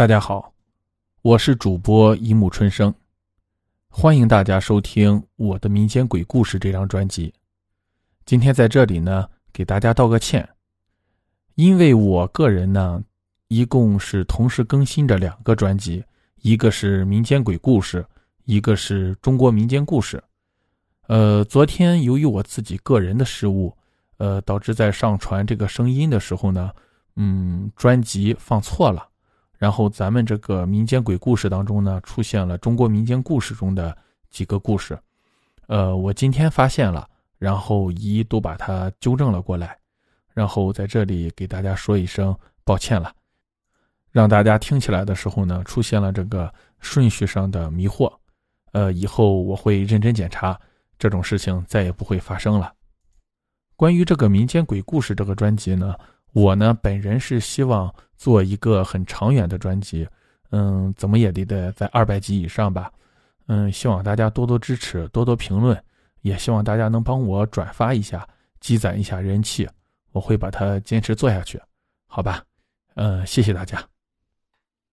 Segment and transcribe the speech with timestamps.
[0.00, 0.50] 大家好，
[1.20, 2.94] 我是主播一木春生，
[3.90, 7.30] 欢迎大家收听我的民间鬼故事这张专辑。
[8.24, 10.48] 今天在这里呢，给大家道个歉，
[11.54, 13.04] 因为我个人呢，
[13.48, 16.02] 一共是同时更新着两个专辑，
[16.36, 18.02] 一个是民间鬼故事，
[18.46, 20.18] 一个是中国民间故事。
[21.08, 23.76] 呃，昨天由于我自己个人的失误，
[24.16, 26.70] 呃，导致在上传这个声音的时候呢，
[27.16, 29.09] 嗯，专辑放错了。
[29.60, 33.94] 然后咱们这个民间鬼故事当中呢，出现了中国民间故事中的
[34.30, 34.98] 几个故事，
[35.66, 39.76] 呃，我今天发现了，然后一一都把它纠正了过来，
[40.32, 42.34] 然后在这里给大家说一声
[42.64, 43.14] 抱歉了，
[44.10, 48.10] 让大家听起来的时候呢，出现了这个顺序上的迷惑，
[48.72, 50.58] 呃，以后我会认真检查，
[50.98, 52.72] 这种事情再也不会发生了。
[53.76, 55.94] 关于这个民间鬼故事这个专辑呢。
[56.32, 60.06] 我呢，本人是希望做一个很长远的专辑，
[60.50, 62.92] 嗯，怎么也得得在二百级以上吧，
[63.46, 65.82] 嗯，希望大家多多支持，多多评论，
[66.20, 68.28] 也希望大家能帮我转发一下，
[68.60, 69.66] 积攒一下人气，
[70.12, 71.58] 我会把它坚持做下去，
[72.06, 72.44] 好吧，
[72.94, 73.82] 嗯，谢谢大家。